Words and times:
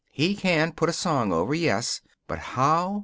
He 0.11 0.33
can 0.33 0.71
put 0.71 0.89
a 0.89 0.93
song 0.93 1.31
over, 1.31 1.53
yes. 1.53 2.01
But 2.25 2.39
how? 2.39 2.99